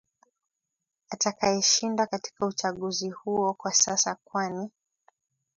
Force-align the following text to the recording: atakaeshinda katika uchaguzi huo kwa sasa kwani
atakaeshinda 1.09 2.05
katika 2.07 2.45
uchaguzi 2.45 3.09
huo 3.09 3.53
kwa 3.53 3.73
sasa 3.73 4.15
kwani 4.23 4.69